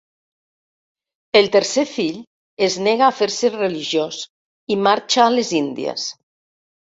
[1.39, 2.15] El tercer fill
[2.69, 4.19] es nega a fer-se religiós
[4.77, 6.07] i marxa a les Índies.